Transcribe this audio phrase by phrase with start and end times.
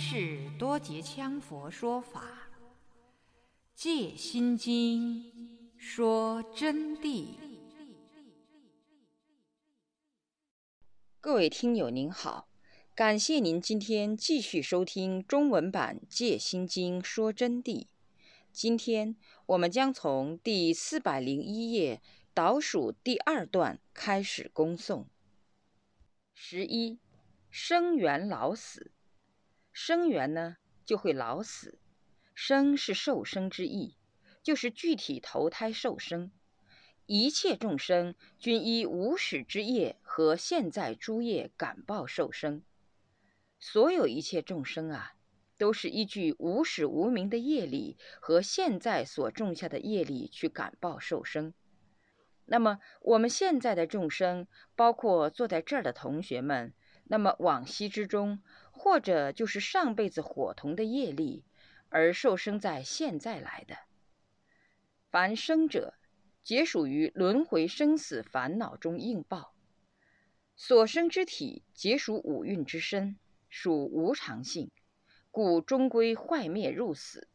[0.00, 2.22] 是多杰羌佛说法，
[3.74, 5.24] 《戒心经》
[5.76, 7.34] 说真谛。
[11.20, 12.48] 各位听友您好，
[12.94, 17.88] 感谢您今天继续收听中文版《戒心经》说真谛。
[18.52, 22.00] 今天我们将从第四百零一页
[22.32, 25.06] 倒数第二段开始恭诵。
[26.32, 27.00] 十一。
[27.50, 28.92] 生缘老死，
[29.80, 31.78] 生缘呢就会老死。
[32.34, 33.94] 生是受生之意，
[34.42, 36.32] 就是具体投胎受生。
[37.06, 42.64] 一切众生均依无始之业和现在诸业感报受生。
[43.60, 45.12] 所有一切众生啊，
[45.56, 51.54] 都是依据无始无明的业力和现在所种下的业力去感报受生。
[52.46, 56.74] 那么我们现在的众生，包括坐在这儿的同学们。
[57.10, 58.42] 那么往昔之中，
[58.78, 61.44] 或者就是上辈子伙同的业力，
[61.88, 63.76] 而受生在现在来的。
[65.10, 65.94] 凡生者，
[66.42, 69.54] 皆属于轮回生死烦恼中应报，
[70.56, 74.70] 所生之体皆属五蕴之身，属无常性，
[75.30, 77.28] 故终归坏灭入死。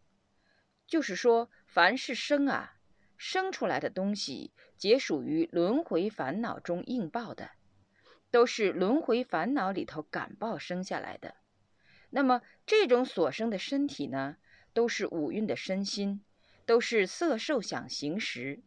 [0.87, 2.77] 就是说，凡是生啊，
[3.17, 7.51] 生出来的东西，皆属于轮回烦恼中应报的。
[8.33, 11.35] 都是轮回烦恼里头感报生下来的，
[12.09, 14.37] 那么这种所生的身体呢，
[14.73, 16.23] 都是五蕴的身心，
[16.65, 18.63] 都是色受想行识，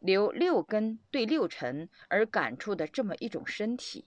[0.00, 4.06] 由六根对六尘而感触的这么一种身体。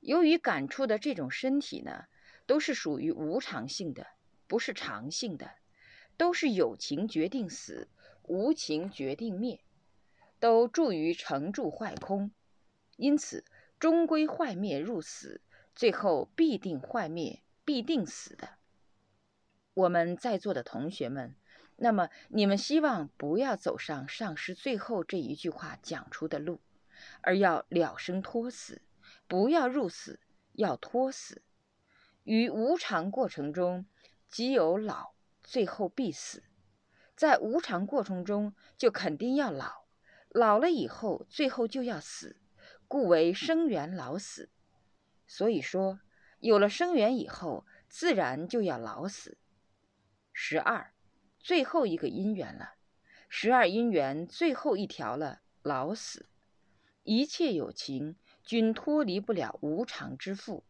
[0.00, 2.06] 由于感触的这种身体呢，
[2.46, 4.06] 都是属于无常性的，
[4.46, 5.50] 不是常性的，
[6.16, 7.86] 都是有情决定死，
[8.22, 9.60] 无情决定灭，
[10.40, 12.30] 都住于成住坏空，
[12.96, 13.44] 因此。
[13.78, 15.42] 终归坏灭入死，
[15.74, 18.56] 最后必定坏灭，必定死的。
[19.74, 21.36] 我们在座的同学们，
[21.76, 26.60] 那么你们希望不要走上上师最后这一句话讲出的路，
[27.20, 28.80] 而要了生脱死，
[29.28, 30.20] 不要入死，
[30.54, 31.42] 要脱死。
[32.24, 33.84] 于无常过程中，
[34.30, 35.12] 即有老，
[35.42, 36.42] 最后必死。
[37.14, 39.84] 在无常过程中，就肯定要老，
[40.30, 42.38] 老了以后，最后就要死。
[42.88, 44.48] 故为生缘老死，
[45.26, 46.00] 所以说
[46.40, 49.36] 有了生缘以后，自然就要老死。
[50.32, 50.92] 十二，
[51.40, 52.74] 最后一个因缘了，
[53.28, 56.26] 十二因缘最后一条了，老死。
[57.02, 60.62] 一切有情均脱离不了无常之缚，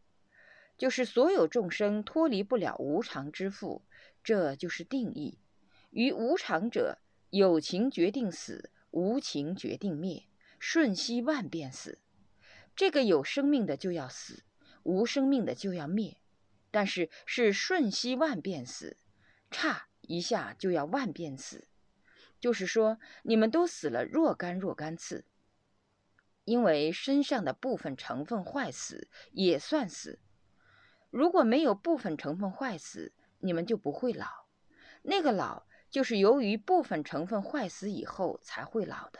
[0.77, 3.81] 就是所有众生脱离不了无常之缚，
[4.23, 5.39] 这就是定义。
[5.89, 10.27] 于无常者，有情决定死，无情决定灭，
[10.59, 11.99] 瞬息万变死。
[12.77, 14.43] 这个有生命的就要死，
[14.83, 16.17] 无生命的就要灭，
[16.69, 18.97] 但是是瞬息万变死，
[19.49, 21.67] 差一下就要万变死，
[22.39, 25.25] 就是说你们都死了若干若干次，
[26.45, 30.19] 因为身上的部分成分坏死也算死，
[31.09, 34.45] 如果没有部分成分坏死，你们就不会老，
[35.01, 39.19] 那个老就是由于部分成分坏死以后才会老的，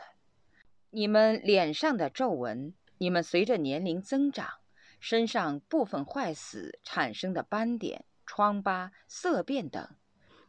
[0.90, 2.72] 你们脸上的皱纹。
[2.98, 4.58] 你们随着年龄增长，
[4.98, 9.96] 身上部分坏死产生的斑点、疮疤、色变等，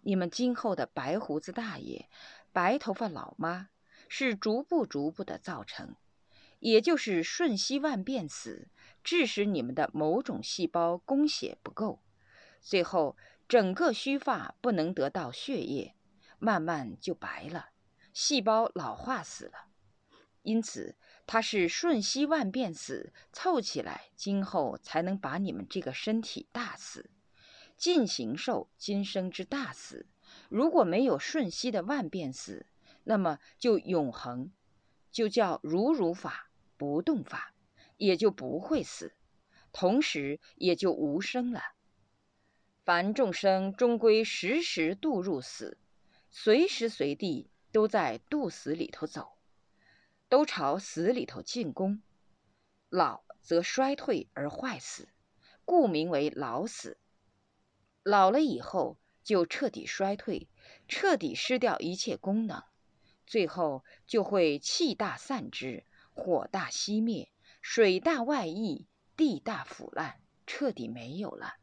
[0.02, 2.10] 你们今后的白胡子大爷、
[2.52, 3.70] 白头发老妈，
[4.08, 5.96] 是逐步逐步的造成，
[6.58, 8.70] 也就是瞬息万变死，
[9.04, 12.02] 致使你们的某种细胞供血不够，
[12.60, 13.16] 最后
[13.48, 15.94] 整个须发不能得到血液，
[16.40, 17.70] 慢慢就白了，
[18.12, 19.68] 细胞老化死了，
[20.42, 20.96] 因此。
[21.32, 27.12] 它是瞬息万变死凑起来，今后才能把你们这个身体大死，
[27.78, 30.08] 尽行受今生之大死。
[30.50, 32.66] 如果没有瞬息的万变死，
[33.04, 34.52] 那么就永恒，
[35.12, 37.54] 就叫如如法不动法，
[37.98, 39.14] 也就不会死，
[39.72, 41.62] 同时也就无生了。
[42.84, 45.78] 凡众生终归时时度入死，
[46.32, 49.34] 随时随地都在度死里头走。
[50.30, 52.04] 都朝死里头进攻，
[52.88, 55.10] 老则衰退而坏死，
[55.66, 56.98] 故名为老死。
[58.04, 60.48] 老了以后就彻底衰退，
[60.88, 62.64] 彻底失掉一切功能，
[63.26, 65.84] 最后就会气大散之，
[66.14, 68.88] 火大熄灭，水大外溢，
[69.18, 71.56] 地大腐烂，彻底没有了，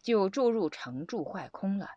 [0.00, 1.90] 就注入成住坏空了。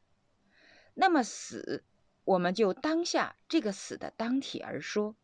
[0.93, 1.85] 那么死，
[2.25, 5.15] 我们就当下这个死的当体而说。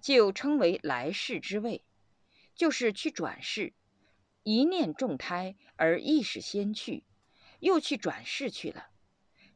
[0.00, 1.84] 就称为来世之位，
[2.54, 3.72] 就是去转世。
[4.42, 7.04] 一念重胎而意识先去，
[7.60, 8.88] 又去转世去了。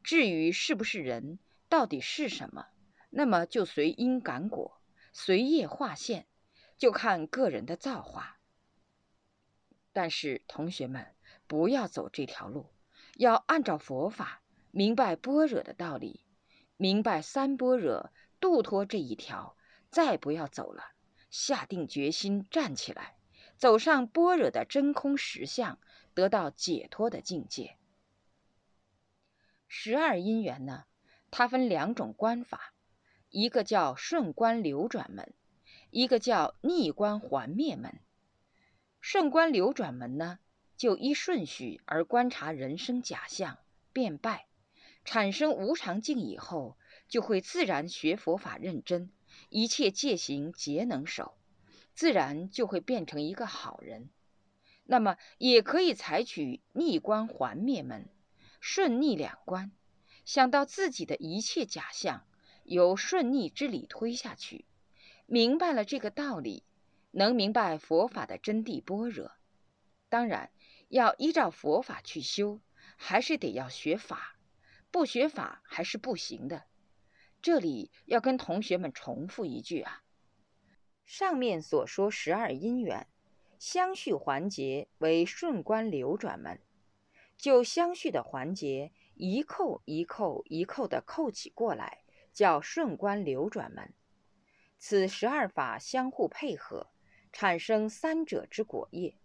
[0.03, 1.39] 至于是不是人，
[1.69, 2.69] 到底是什么，
[3.11, 4.81] 那么就随因感果，
[5.13, 6.27] 随业化现，
[6.79, 8.39] 就看个人的造化。
[9.93, 11.15] 但是同学们
[11.47, 12.73] 不要走这条路，
[13.17, 16.25] 要按照佛法明白般若的道理，
[16.79, 19.57] 明白三般若度脱这一条，
[19.91, 20.93] 再不要走了。
[21.31, 23.17] 下定决心站起来，
[23.57, 25.79] 走上般若的真空实相，
[26.15, 27.77] 得到解脱的境界。
[29.67, 30.85] 十二因缘呢，
[31.31, 32.73] 它分两种观法，
[33.29, 35.35] 一个叫顺观流转门，
[35.91, 38.01] 一个叫逆观还灭门。
[39.01, 40.39] 顺观流转门呢，
[40.79, 43.59] 就依顺序而观察人生假象
[43.93, 44.47] 变败，
[45.05, 49.13] 产生无常境以后，就会自然学佛法认真，
[49.49, 51.37] 一切戒行皆能守，
[51.95, 54.11] 自然就会变成一个好人。
[54.85, 58.09] 那么也可以采取逆观还灭门，
[58.61, 59.73] 顺逆两观，
[60.25, 62.27] 想到自己的一切假象
[62.65, 64.65] 由顺逆之理推下去，
[65.27, 66.65] 明白了这个道理。
[67.11, 69.33] 能明白佛法的真谛般若，
[70.11, 70.51] 当然
[70.89, 72.61] 要依照佛法去修，
[72.97, 74.37] 还是得要学法，
[74.91, 76.65] 不学法还是不行的。
[77.49, 80.03] 这里要跟同学们重复一句啊，
[81.07, 83.07] 上面所说十二因缘，
[83.59, 86.61] 相续环节为顺观流转门，
[87.39, 92.05] 就相续的环节一扣一扣一扣的扣起过来，
[92.35, 93.95] 叫顺观流转门。
[94.77, 96.91] 此十二法相互配合。
[97.33, 99.17] 产生三者之果业。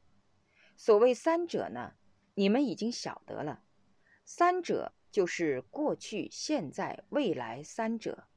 [0.77, 1.95] 所谓三者呢，
[2.35, 3.65] 你们已经晓得了。
[4.23, 8.27] 三者就是过去、现在、未来三者。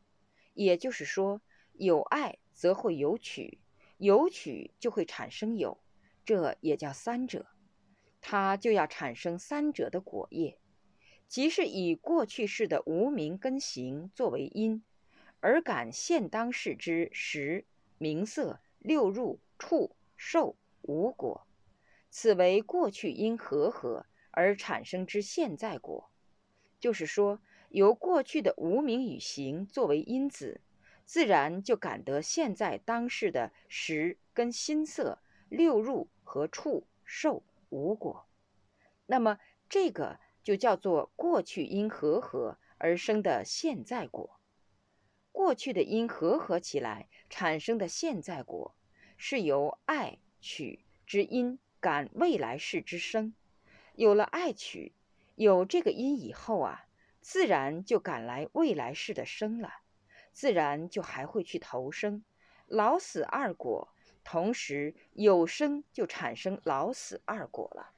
[0.54, 1.40] 也就是说，
[1.72, 3.58] 有爱则会有取，
[3.96, 5.82] 有取就会产生有，
[6.24, 7.46] 这也叫三者。
[8.20, 10.58] 它就要产生三者的果业，
[11.26, 14.84] 即是以过去世的无名根行作为因，
[15.40, 17.66] 而感现当世之识、
[17.98, 19.40] 名色、六入。
[19.58, 21.46] 触受无果，
[22.10, 26.10] 此为过去因和合而产生之现在果。
[26.78, 27.40] 就是说，
[27.70, 30.60] 由过去的无名与行作为因子，
[31.04, 35.18] 自然就感得现在当世的识跟心色
[35.48, 38.26] 六入和触受无果。
[39.06, 39.38] 那么
[39.68, 44.38] 这个就叫做过去因和合而生的现在果。
[45.32, 48.74] 过去的因和合起来产生的现在果。
[49.18, 53.32] 是由爱取之因感未来世之生，
[53.94, 54.92] 有了爱取，
[55.36, 56.86] 有这个因以后啊，
[57.20, 59.70] 自然就赶来未来世的生了，
[60.32, 62.24] 自然就还会去投生，
[62.66, 63.92] 老死二果，
[64.24, 67.90] 同时有生就产生老死二果了，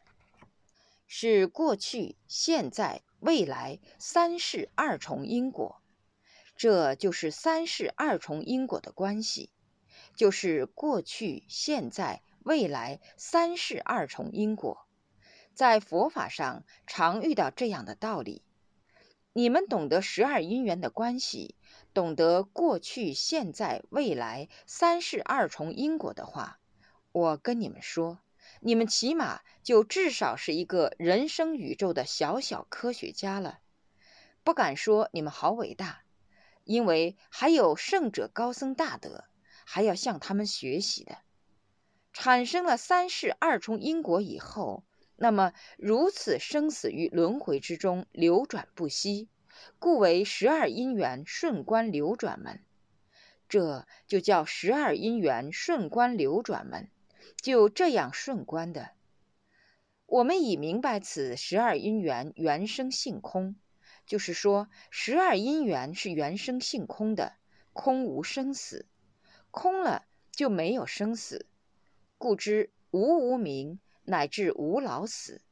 [1.07, 5.81] 是过去、现在、未来三世二重因果，
[6.57, 9.51] 这就是三世二重因果的关系。
[10.17, 14.88] 就是过去、现在、未来三世二重因果，
[15.59, 18.45] 在佛法上常遇到这样的道理。
[19.33, 21.57] 你们懂得十二因缘的关系，
[21.93, 26.61] 懂得过去、现在、未来三世二重因果的话，
[27.11, 28.21] 我跟你们说，
[28.61, 33.59] 你们起码就至少是一个人生宇宙的小小科学家了。
[34.45, 36.05] 不敢说你们好伟大，
[36.63, 39.25] 因为还有圣者高僧大德。
[39.65, 41.19] 还要向他们学习的，
[42.13, 44.85] 产生了三世二重因果以后，
[45.21, 49.29] 那么如此生死于轮回之中流转不息，
[49.81, 52.61] 故为十二因缘顺观流转门。
[53.49, 56.89] 这就叫十二因缘顺观流转门，
[57.43, 58.91] 就这样顺观的。
[60.07, 63.57] 我们已明白此十二因缘原生性空，
[64.07, 67.33] 就是说十二因缘是原生性空的，
[67.73, 68.87] 空无生死。
[69.51, 71.47] 空了就没有生死，
[72.19, 75.43] 故知无无明乃至无老死。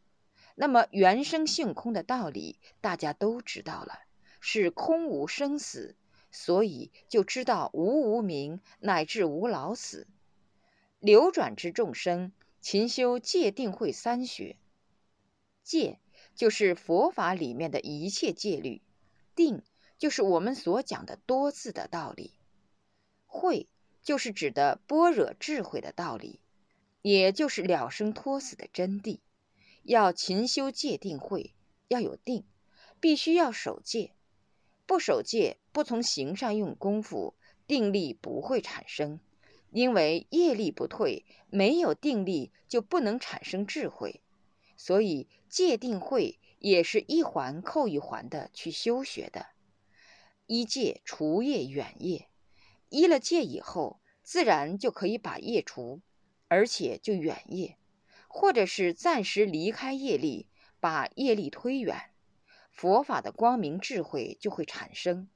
[0.55, 4.01] 那么原生性空的道理大家都知道了，
[4.41, 5.95] 是空无生死，
[6.31, 10.07] 所以就知道无无明乃至无老死。
[10.99, 12.33] 流转之众生，
[12.63, 14.57] 勤修戒定慧三学。
[15.63, 16.01] 戒
[16.35, 18.81] 就是佛法里面的一切戒律，
[19.35, 19.63] 定
[19.99, 22.33] 就是我们所讲的多字的道理，
[23.27, 23.69] 慧。
[24.03, 26.39] 就是指的般若智慧的道理，
[27.09, 29.21] 也就是了生脱死的真谛。
[29.85, 31.55] 要勤修戒定慧，
[31.87, 32.45] 要有定，
[32.99, 34.11] 必须要守戒。
[34.87, 37.37] 不守戒，不从行上用功夫，
[37.69, 39.21] 定力不会产生，
[39.71, 44.21] 因为业力不退，没有定力就不能产生智慧，
[44.77, 49.47] 所以戒定慧也是一环扣一环的去修学的。
[50.47, 52.29] 一戒除业远业，
[52.89, 56.01] 依了戒以后，自然就可以把业除，
[56.49, 57.77] 而且就远业，
[58.29, 60.49] 或者是暂时离开业力，
[60.81, 62.11] 把业力推远，
[62.71, 65.29] 佛法的光明智慧就会产生。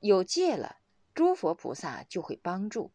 [0.00, 0.76] 有戒了，
[1.14, 2.92] 诸佛菩萨就会帮助。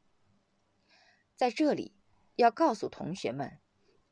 [1.35, 1.93] 在这里，
[2.35, 3.59] 要告诉同学们，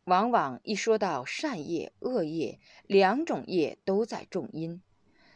[0.05, 4.81] 往往一说到善业、恶业两种业都在种因，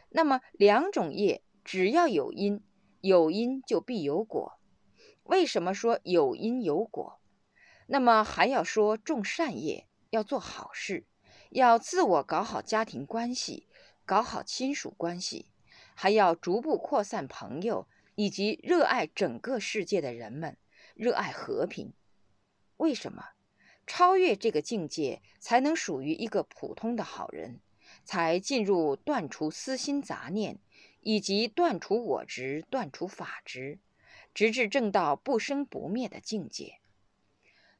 [0.08, 2.62] 那么两种业只要有因，
[3.00, 4.58] 有因就必有果。
[5.24, 7.20] 为什么说有因有果？
[7.86, 11.04] 那么还要说种善业，要做好事，
[11.50, 13.66] 要自我搞好家庭关系，
[14.04, 15.46] 搞好亲属关系，
[15.94, 20.56] 还要逐步扩散朋友，以及热爱整个世界的人们。
[20.94, 21.92] 热爱和平，
[22.78, 23.22] 为什么
[23.86, 27.60] 超越这个境界才能属于一个普通的好人，
[28.02, 30.58] 才进入断除私心杂念，
[31.02, 33.78] 以及断除我执、断除法执，
[34.32, 36.80] 直至证到不生不灭的境界？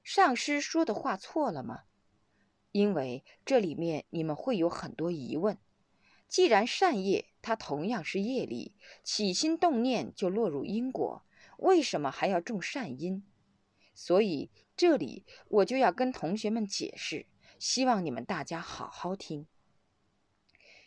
[0.09, 1.83] 上师说的话错了吗？
[2.71, 5.59] 因为这里面你们会有很多疑问。
[6.29, 11.25] 既然善业它同样是业力，起心动念就落入因果。
[11.59, 13.25] 为什么还要种善因？
[13.97, 17.27] 所以这里我就要跟同学们解释，
[17.59, 19.49] 希望你们大家好好听。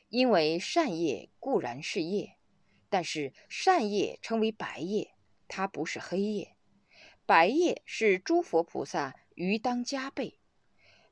[0.08, 2.38] 因为善业固然是业，
[2.88, 5.14] 但是善业称为白业，
[5.50, 6.56] 它不是黑业。
[7.30, 10.40] 白夜是诸佛菩萨于当加倍，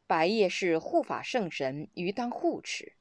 [0.08, 2.94] 白夜是护法圣神于当护持。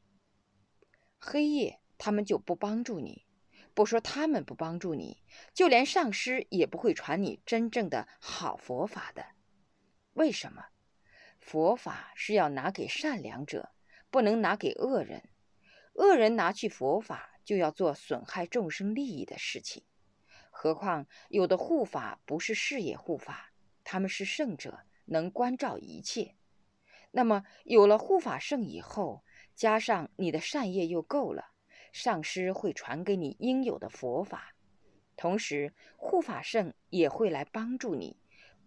[1.18, 3.24] 黑夜他们就不帮助你。
[3.72, 5.22] 不说他们不帮助你，
[5.54, 9.24] 就连上师也不会传你真正的好佛法的。
[10.12, 10.66] 为什么？
[11.40, 13.70] 佛法是要拿给善良者，
[14.10, 15.30] 不能拿给恶人。
[15.94, 19.84] 恶人拿去佛法，就要做损害众生利益的事情。
[20.66, 23.52] 何况有的护法不是事业护法，
[23.84, 26.34] 他们是圣者，能关照一切。
[27.12, 29.22] 那么有了护法圣以后，
[29.54, 31.52] 加上你的善业又够了。
[31.92, 34.56] 上师会传给你应有的佛法，
[35.16, 38.16] 同时护法圣也会来帮助你，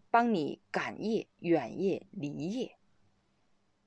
[0.09, 2.77] 帮你感业、远业、离业。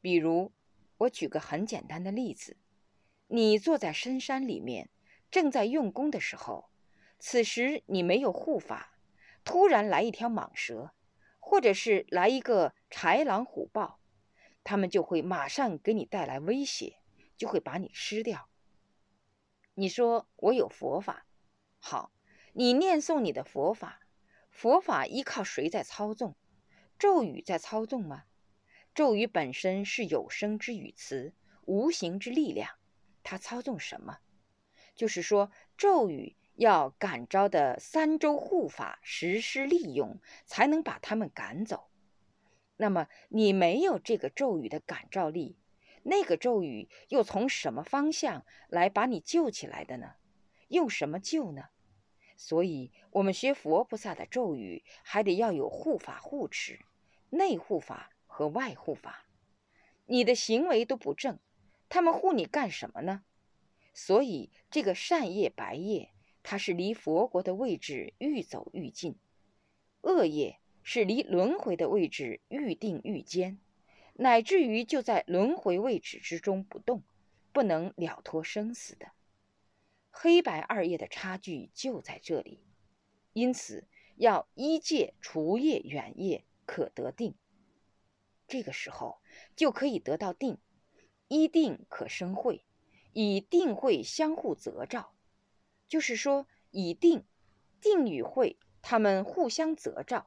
[0.03, 0.53] 比如，
[0.99, 2.59] 我举个很简单的例子：
[3.29, 4.91] 你坐在深山里面，
[5.31, 6.69] 正在用功的时候，
[7.25, 8.99] 此时你没有护法，
[9.45, 10.91] 突然来一条蟒蛇，
[11.39, 14.01] 或者是来一个豺狼虎豹，
[14.65, 16.97] 他们就会马上给你带来威胁，
[17.37, 18.49] 就会把你吃掉。
[19.75, 21.25] 你说我有佛法，
[21.79, 22.11] 好，
[22.55, 24.01] 你念诵你的佛法，
[24.51, 26.35] 佛法依靠谁在操纵？
[26.99, 28.25] 咒语在操纵吗？
[28.97, 31.37] 咒语本身是有声之语词，
[31.67, 32.69] 无形之力量，
[33.23, 34.19] 它操纵什么？
[34.97, 41.89] 就是说，咒语要感召的三周护法实施利用，才能把他们赶走。
[42.77, 45.57] 那么你没有这个咒语的感召力。
[46.05, 50.13] 那个咒语又从什么方向来把你救起来的呢？
[50.69, 51.65] 用什么救呢？
[52.37, 56.79] 所以，我们学佛菩萨的咒语，还得要有护法护持，
[57.31, 59.27] 内护法和外护法。
[60.07, 61.41] 你的行为都不正，
[61.89, 63.25] 他们护你干什么呢？
[63.93, 66.11] 所以，这个善业白业，
[66.43, 69.15] 它是离佛国的位置愈走愈近；
[70.03, 73.59] 恶业是离轮回的位置愈定愈坚。
[74.15, 77.03] 乃至于就在轮回位置之中不动，
[77.53, 79.13] 不能了脱生死的
[80.11, 82.61] 黑白二业的差距就在这里。
[83.33, 87.35] 因此，要一戒除业远业，可得定。
[88.47, 89.23] 这个时候
[89.57, 90.59] 就可以得到定，
[91.29, 92.67] 一定可生慧，
[93.15, 95.12] 以定慧相互择照。
[95.93, 97.23] 就是说，以定、
[97.79, 100.27] 定与慧，他们互相则照，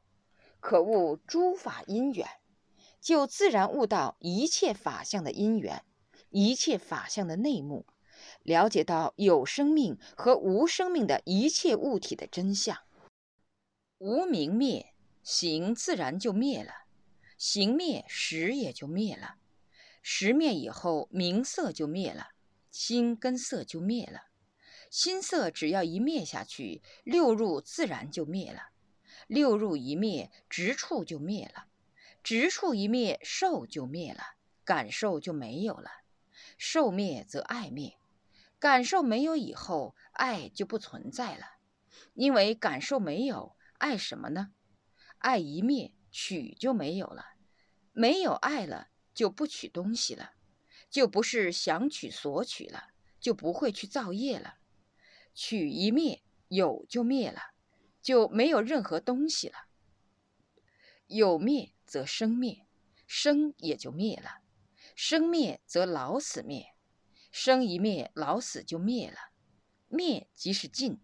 [0.60, 2.24] 可悟诸法因缘。
[3.00, 5.82] 就自然悟到一切法相的因缘，
[6.30, 7.84] 一切法相的内幕，
[8.44, 12.78] 了解到有生命和无生命的一切物体的真相。
[13.98, 14.94] 无明灭，
[15.24, 16.86] 行自然就灭了；
[17.36, 19.38] 行灭，识也就灭了；
[20.00, 22.28] 识灭以后，明色就灭了，
[22.70, 24.26] 心跟色就灭了。
[24.90, 28.70] 心色只要一灭下去，六入自然就灭了；
[29.26, 31.66] 六入一灭，直处就灭了。
[32.22, 35.90] 直处一灭，受就灭了，感受就没有了。
[36.58, 37.98] 受灭则爱灭，
[38.58, 41.56] 感受没有以后，爱就不存在了。
[42.14, 44.52] 因为感受没有，爱什么呢？
[45.18, 47.34] 爱一灭，取就没有了，
[47.92, 50.32] 没有爱了，就不取东西了，
[50.90, 52.90] 就不是想取所取了，
[53.20, 54.56] 就不会去造业了。
[55.36, 57.52] 取一灭，有就灭了，
[58.00, 59.66] 就没有任何东西了。
[61.06, 62.66] 有灭则生灭，
[63.06, 64.40] 生也就灭了；
[64.94, 66.72] 生灭则老死灭，
[67.30, 69.18] 生一灭，老死就灭了。
[69.88, 70.98] 灭即是尽，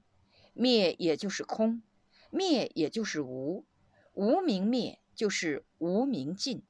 [0.55, 1.83] 灭也就是空，
[2.31, 3.67] 灭也就是无。
[4.15, 6.63] 无明灭就是无明尽，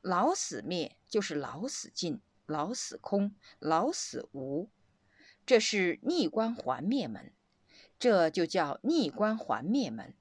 [0.00, 4.70] 老死灭就是老死尽，老死空，老死无。
[5.50, 7.32] 这是逆观还灭门，
[7.98, 10.14] 这就叫逆观还灭门。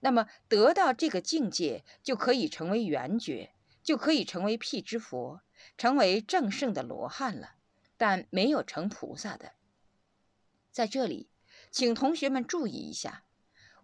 [0.00, 3.52] 那么得到这个境界，就可以成为圆觉，
[3.82, 5.42] 就可以成为辟支佛，
[5.76, 7.56] 成为正圣的罗汉了。
[7.98, 9.52] 但没有成菩萨的。
[10.70, 11.28] 在这里，
[11.70, 13.24] 请同学们注意一下，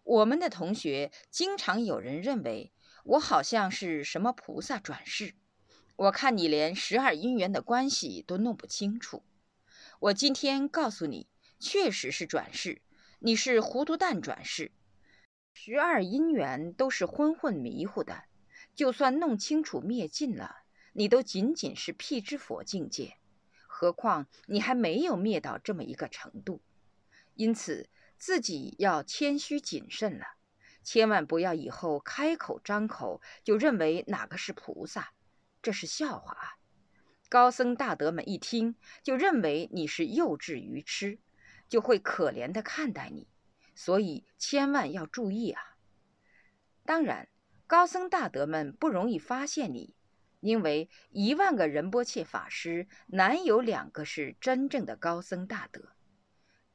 [0.03, 2.73] 我们的同学经常有人认为
[3.05, 5.35] 我好像是什么菩萨转世。
[5.97, 9.23] 我看你连十二因缘的关系都弄不清楚。
[10.01, 11.29] 我今天告诉你，
[11.59, 12.81] 确实是转世，
[13.19, 14.73] 你是糊涂蛋转世。
[15.53, 18.25] 十二因缘都是昏混迷糊的，
[18.75, 20.63] 就算弄清楚灭尽了，
[20.95, 23.19] 你都仅仅是辟支佛境界，
[23.67, 26.63] 何况你还没有灭到这么一个程度。
[27.35, 30.25] 因此，自己要谦虚谨慎了，
[30.83, 35.13] 千万不要以后开口张口就认为哪个是菩萨，
[35.61, 36.57] 这是笑话啊！
[37.31, 41.21] 高僧大德们一听就认为你是幼稚愚痴，
[41.69, 43.29] 就会可怜的看待你。
[43.77, 45.63] 所以千万要注意啊！
[46.85, 47.29] 当然，
[47.69, 49.95] 高僧大德们不容易发现你，
[50.41, 55.93] 因为一万个仁波切法师难有两个是真正的高僧大德。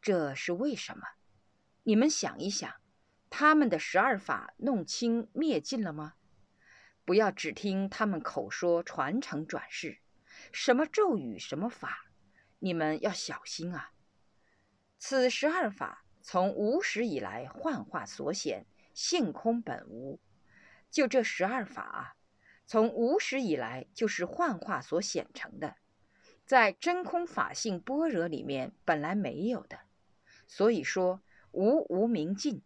[0.02, 1.04] 这是为什么？
[1.84, 2.74] 你们想一想，
[3.30, 6.13] 他们的十二法弄清灭尽了吗？
[7.04, 10.00] 不要只听他们口说传承转世，
[10.52, 12.06] 什么咒语什么法，
[12.60, 13.92] 你们要小心啊！
[14.98, 16.02] 此十二法。
[16.28, 20.20] 从无始以来，幻化所显，性空本无。
[20.90, 22.18] 就这十二法，
[22.66, 25.76] 从无始以来就是幻化所显成的，
[26.44, 29.82] 在真空法性般若里面本来没有的。
[30.48, 32.64] 所以说无无明尽，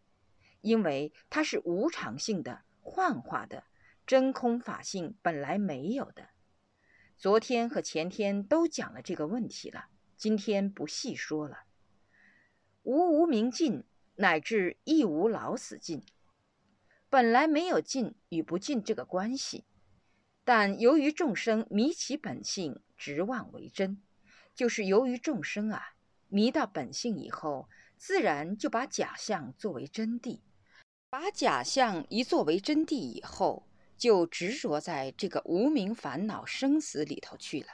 [0.61, 3.65] 因为它是无常性的、幻化的
[4.07, 6.29] 真空法性本来没有的。
[7.19, 11.65] 昨天和前天都讲了这个问题了，今天不细说了。
[12.83, 13.83] 无无明尽，
[14.15, 16.01] 乃至亦无老死尽，
[17.09, 19.65] 本来没有尽与不尽这个关系，
[20.45, 24.01] 但由于众生迷其本性，执妄为真，
[24.55, 25.95] 就是由于众生啊
[26.29, 30.39] 迷到本性以后，自然就把假象作为真谛，
[31.09, 33.67] 把假象一作为真谛以后，
[33.99, 37.67] 就执着在这个无名烦恼生死里头去了，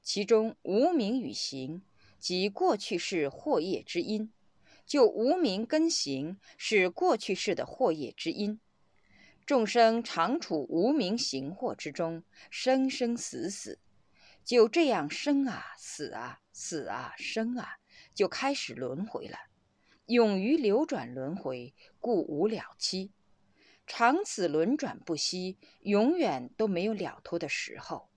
[0.00, 1.82] 其中无名与行。
[2.18, 4.32] 即过去世祸业之因，
[4.86, 8.60] 就无名根行是过去世的祸业之因。
[9.44, 13.80] 众生常处无名行祸之中，生生死死，
[14.44, 17.78] 就这样生啊死啊死啊生啊，
[18.14, 19.36] 就开始轮回了。
[20.06, 23.10] 勇于流转轮回，故无了期。
[23.94, 28.08] 长此轮转不息，永远都没有了脱的时候。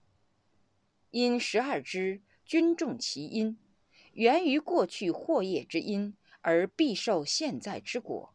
[1.12, 3.60] 因十二支均重其因。
[4.14, 8.34] 源于过去祸业之因，而必受现在之果。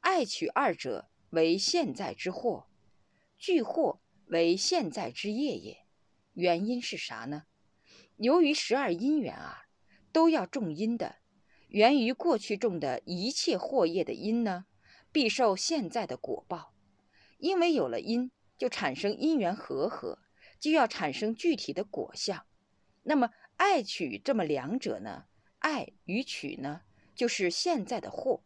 [0.00, 2.66] 爱取二者为现在之祸，
[3.36, 5.84] 聚祸为现在之业也。
[6.34, 7.44] 原因是啥呢？
[8.16, 9.66] 由于十二因缘啊，
[10.10, 11.18] 都要种因的。
[11.68, 14.64] 源于过去种的一切祸业的因呢，
[15.12, 16.72] 必受现在的果报。
[17.38, 20.18] 因为有了因，就产生因缘和合，
[20.58, 22.46] 就要产生具体的果相。
[23.02, 23.30] 那么。
[23.58, 25.24] 爱取这么两者呢？
[25.58, 26.82] 爱与取呢，
[27.16, 28.44] 就是现在的祸，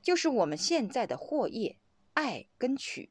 [0.00, 1.76] 就是我们现在的祸业。
[2.14, 3.10] 爱跟取，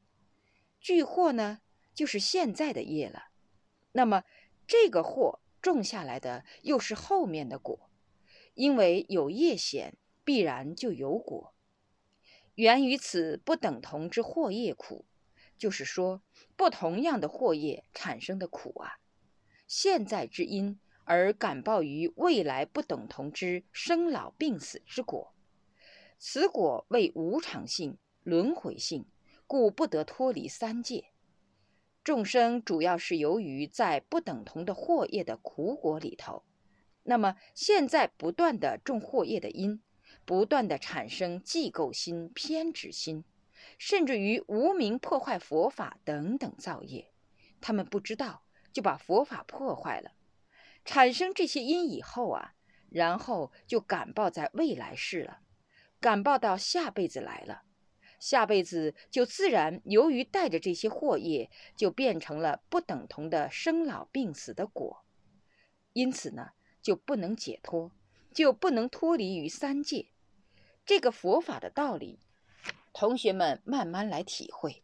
[0.80, 1.60] 聚祸呢，
[1.94, 3.28] 就是现在的业了。
[3.92, 4.24] 那么
[4.66, 7.88] 这个祸种下来的又是后面的果，
[8.54, 11.53] 因为有业显，必然就有果。
[12.54, 15.04] 源于此不等同之祸业苦，
[15.56, 16.22] 就是说
[16.56, 18.98] 不同样的祸业产生的苦啊，
[19.66, 20.78] 现在之因。
[21.06, 25.34] 而感报于未来不等同之生老病死之果，
[26.18, 29.04] 此果为无常性、轮回性，
[29.46, 31.10] 故不得脱离三界。
[32.02, 36.42] 众生主要是由于在不等同的祸业的苦果里头，
[37.02, 39.82] 那么现在不断的种祸业的因，
[40.26, 43.24] 不断的产生计构心、偏执心，
[43.78, 47.10] 甚至于无名破坏佛法等等造业，
[47.60, 50.12] 他们不知道就把佛法破坏了，
[50.84, 52.54] 产生这些因以后啊，
[52.90, 55.40] 然后就感报在未来世了，
[56.00, 57.62] 感报到下辈子来了，
[58.18, 65.04] 下辈子就自然由于带着这些祸业，就变成了不等同的生老病死的果，
[65.92, 67.90] 因此呢，就不能解脱，
[68.32, 70.06] 就不能脱离于三界。
[70.86, 72.18] 这个佛法的道理，
[72.92, 74.82] 同学们慢慢来体会。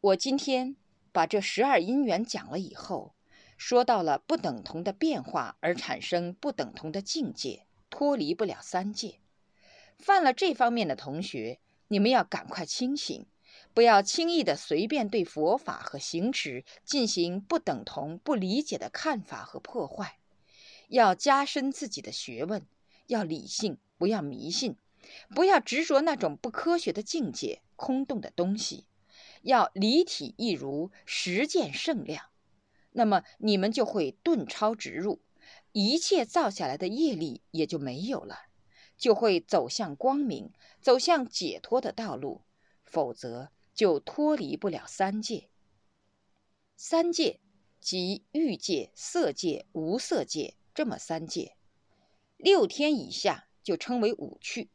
[0.00, 0.76] 我今天
[1.10, 3.16] 把这十二因缘讲了以后，
[3.56, 9.18] 说到了不等同的变化而产生不等同的境界，脱离不了三界。
[9.98, 13.26] 犯了这方面的同学，你们要赶快清醒，
[13.74, 20.20] 不要轻易的随便对佛法和行持进行不等同、不理解的看法和破坏。
[20.86, 22.64] 要加深自己的学问，
[23.08, 24.76] 要理性，不要迷信。
[25.34, 28.86] 不要执着那种不科学的境界、空洞的东西，
[29.42, 32.26] 要离体一如，实践圣量。
[32.92, 35.20] 那么你们就会顿超直入，
[35.72, 38.46] 一切造下来的业力也就没有了，
[38.96, 42.42] 就会走向光明，走向解脱的道路。
[42.84, 45.48] 否则就脱离不了三界。
[46.76, 47.40] 三界
[47.80, 51.56] 即欲界、色界、无色界这么三界。
[52.36, 54.70] 六天以下就称为五趣。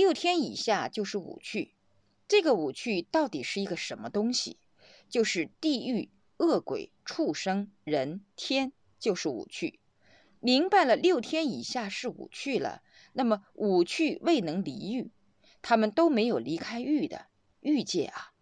[0.00, 1.74] 六天以下就是五趣，
[2.26, 4.56] 这个五趣到底是一个什么东西？
[5.10, 6.08] 就是地狱、
[6.38, 9.78] 恶鬼、畜生、人、天，就是五趣。
[10.40, 12.82] 明白了六天以下是五趣了，
[13.12, 15.10] 那么五趣未能离欲，
[15.60, 17.26] 他们都没有离开欲的
[17.60, 18.32] 欲界啊。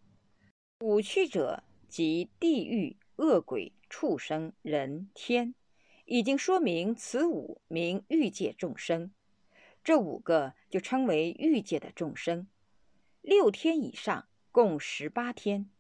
[0.78, 5.56] 五趣者即地狱、恶鬼、畜生、人、天，
[6.04, 9.10] 已经说明此五名欲界众生。
[9.88, 12.46] 这五个就称为欲界的众生，
[13.22, 15.70] 六天以上共十八天，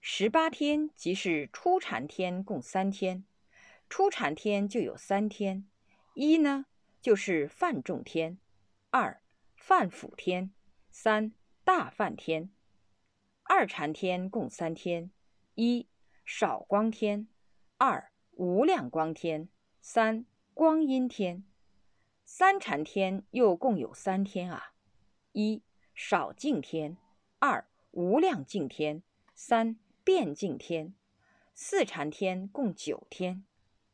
[0.00, 3.24] 十八天即是初禅天共三天，
[3.88, 5.68] 初禅天就有三天，
[6.14, 6.66] 一呢
[7.00, 8.40] 就是犯众天，
[8.90, 9.22] 二
[9.54, 10.52] 犯辅天，
[10.90, 12.50] 三大梵天。
[13.44, 15.12] 二禅天共三天，
[15.54, 15.86] 一
[16.24, 17.28] 少光天，
[17.76, 19.48] 二无量光天，
[19.80, 21.44] 三光阴天。
[22.24, 24.72] 三禅天又共有三天啊，
[25.32, 25.62] 一
[25.94, 26.96] 少净天，
[27.38, 29.02] 二无量净天，
[29.34, 30.94] 三遍净天。
[31.52, 33.44] 四禅天共九天，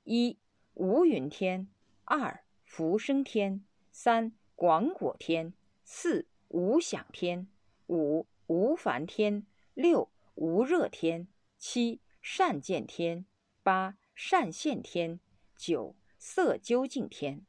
[0.04, 0.38] 一
[0.74, 1.68] 无云天，
[2.04, 5.52] 二福生天，三广果天，
[5.84, 7.48] 四无想天，
[7.88, 13.26] 五无烦天，六无热天，七善见天，
[13.62, 15.20] 八善现天，
[15.56, 17.44] 九色究竟天。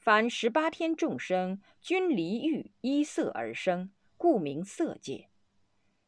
[0.00, 5.28] 凡十八天众生均离欲依色而生，故名色界。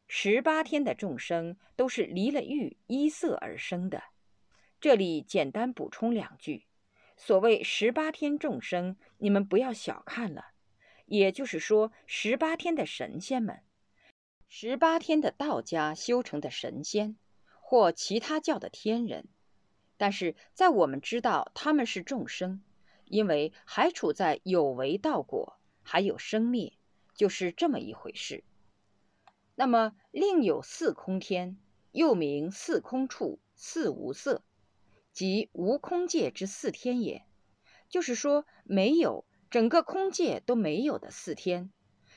[0.07, 4.01] 十八天的众生都是离了欲依色而生的。
[4.81, 6.65] 这里简单补充两句：
[7.15, 10.47] 所谓十八天众生，你们不要小看了。
[11.05, 13.61] 也就是说，十八天的神仙们，
[14.49, 17.15] 十八天的道家修成的神仙，
[17.61, 19.27] 或其他教的天人，
[19.97, 22.63] 但是在我们知道他们是众生。
[23.13, 26.73] 因为还处在有为道果，还有生灭，
[27.13, 28.43] 就是这么一回事。
[29.53, 31.59] 那么另有四空天，
[31.91, 34.43] 又名四空处、四无色，
[35.11, 37.23] 即无空界之四天也。
[37.87, 41.71] 就是说，没有整个空界都没有的四天，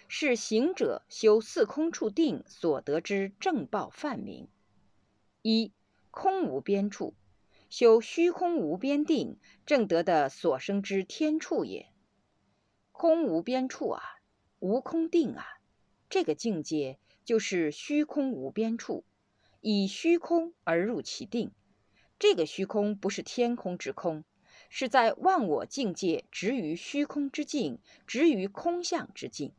[0.09, 4.49] 是行者修四空处定所得之正报梵名。
[5.43, 5.75] 一
[6.11, 7.13] 空无边处。
[7.69, 11.89] 修虚空无边定，正得的所生之天处也。
[12.93, 14.03] 空无边处啊，
[14.61, 15.45] 无空定啊，
[16.09, 19.05] 这个境界就是虚空无边处，
[19.61, 21.53] 以虚空而入其定。
[22.19, 24.25] 这个虚空不是天空之空，
[24.71, 29.53] 是在忘我境界，执于虚空之境，执于空相之境。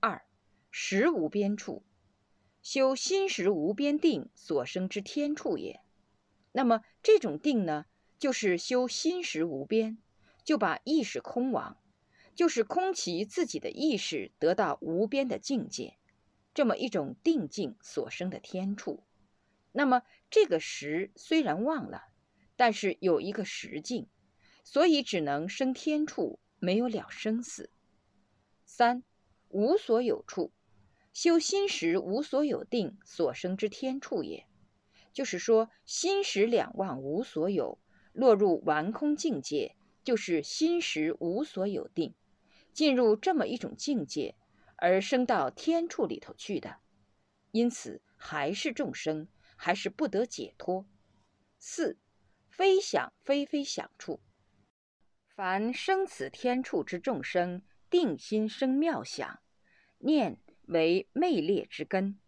[0.00, 0.24] 二
[0.70, 1.84] 实无边处，
[2.62, 5.83] 修心识无边定所生之天处也。
[6.56, 7.86] 那么这种定呢，
[8.16, 9.98] 就是修心识无边，
[10.44, 11.76] 就把意识空亡，
[12.36, 15.98] 就是空其自己的意识，得到无边的境界，
[16.54, 19.02] 这么一种定境所生的天处。
[19.72, 22.04] 那么这个识虽然忘了，
[22.54, 24.06] 但是有一个实境，
[24.62, 27.68] 所以只能生天处，没有了生死。
[28.64, 29.02] 三
[29.48, 30.52] 无所有处，
[31.12, 34.46] 修心识无所有定所生之天处也。
[35.14, 37.78] 就是说，心识两忘无所有，
[38.12, 42.14] 落入完空境界，就是心识无所有定，
[42.72, 44.34] 进入这么一种境界，
[44.76, 46.78] 而升到天处里头去的，
[47.52, 50.84] 因此还是众生，还是不得解脱。
[51.58, 51.96] 四，
[52.50, 54.20] 非想非非想处。
[55.28, 59.40] 凡生此天处之众生，定心生妙想，
[59.98, 62.18] 念为昧劣之根，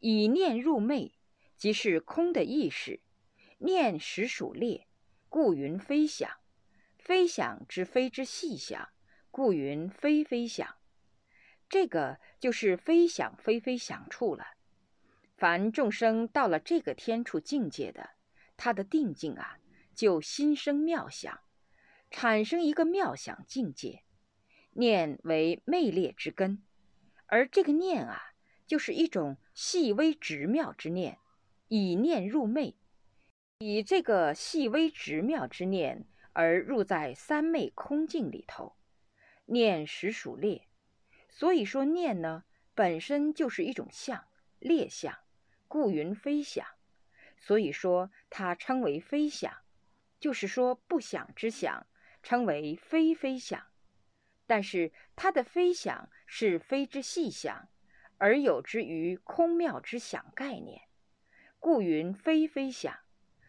[0.00, 1.13] 以念入昧，
[1.56, 3.00] 即是空的意识。
[3.58, 4.86] 念实属劣，
[5.28, 6.28] 故云非想；
[6.98, 8.90] 非想之非之细想，
[9.30, 10.76] 故云非非想。
[11.68, 14.44] 这个就是非想非非想处了。
[15.36, 18.10] 凡众生到了这个天处境界的，
[18.56, 19.58] 他的定境啊，
[19.94, 21.40] 就心生妙想，
[22.10, 24.02] 产生一个妙想境界。
[24.72, 26.62] 念为昧劣之根，
[27.26, 28.20] 而这个念啊，
[28.66, 31.18] 就是一种细微直妙之念，
[31.68, 32.76] 以念入昧，
[33.58, 38.76] 以这个细微直妙之念而入在三昧空境里头。
[39.46, 40.68] 念实属劣。
[41.28, 44.26] 所以说，念呢本身就是一种相，
[44.58, 45.18] 劣相，
[45.66, 46.66] 故云非想。
[47.36, 49.52] 所以说，它称为非想，
[50.20, 51.86] 就是说不想之想，
[52.22, 53.66] 称为非非想。
[54.46, 57.68] 但是它的非想是非之细想，
[58.18, 60.82] 而有之于空妙之想概念，
[61.64, 62.94] 故云非非想。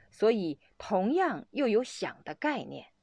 [0.09, 2.93] 所以同样又有想的概念。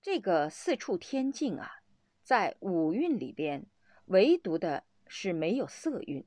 [0.00, 1.82] 这个四处天境啊，
[2.22, 3.66] 在五蕴里边。
[4.06, 6.24] 唯独的是没有色蕴，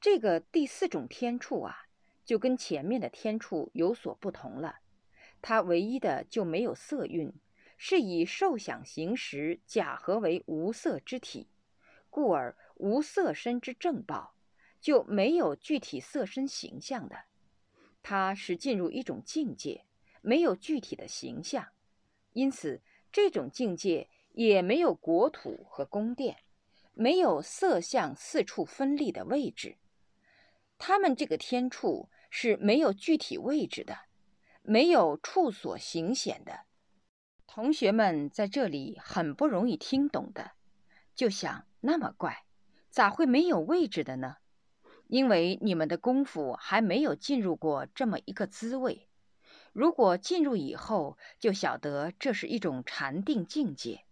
[0.00, 1.86] 这个第四种天处啊，
[2.24, 4.80] 就跟前面的天处有所不同了。
[5.40, 7.32] 它唯一的就没有色蕴，
[7.78, 11.48] 是以受想行识假合为无色之体，
[12.10, 14.34] 故而无色身之正报，
[14.82, 17.24] 就没有具体色身形象的。
[18.02, 19.86] 它是进入一种境界，
[20.20, 21.68] 没有具体的形象，
[22.34, 26.36] 因此这种境界也没有国土和宫殿。
[26.94, 29.78] 没有色相四处分立的位置，
[30.76, 34.00] 他们这个天处是没有具体位置的，
[34.60, 36.66] 没有处所行显的。
[37.46, 40.52] 同学们在这里很不容易听懂的，
[41.14, 42.44] 就想那么怪，
[42.90, 44.36] 咋会没有位置的呢？
[45.12, 49.10] 因为你们的功夫还没有进入过这么一个滋味。
[49.74, 54.06] 如果进入以后，就晓得这是一种禅定境界。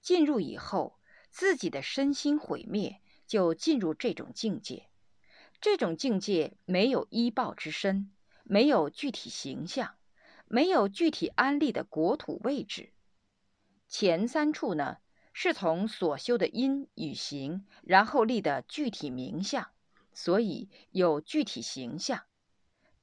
[0.00, 1.00] 进入以后。
[1.32, 4.88] 自己的身心毁灭，就进入这种境界。
[5.60, 8.10] 这种境界没有依报之身，
[8.42, 9.94] 没有具体形象，
[10.46, 12.92] 没有具体安立的国土位置。
[13.86, 14.96] 前三处呢，
[15.32, 19.70] 是从所修的因与行，然后立的具体名相，
[20.22, 22.24] 所以有具体形象。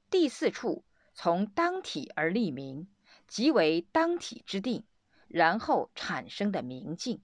[0.08, 2.86] 第四处从当体而立名，
[3.26, 4.84] 即为当体之定，
[5.26, 7.20] 然后产生的明镜。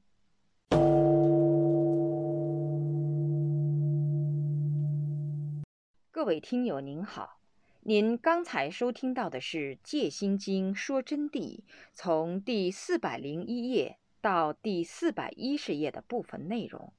[6.11, 7.39] 各位听友您好，
[7.83, 11.61] 您刚才收听到的是《戒心经》说真谛，
[11.93, 16.93] 从第四百零一页到第四百一十页的部分内容。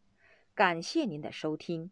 [0.53, 1.91] 感谢您的收听，